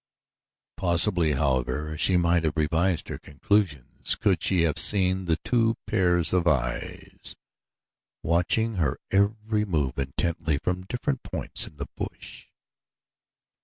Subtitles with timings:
[0.77, 6.33] Possibly, however, she might have revised her conclusions could she have seen the two pairs
[6.33, 7.35] of eyes
[8.23, 12.47] watching her every move intently from different points in the bush.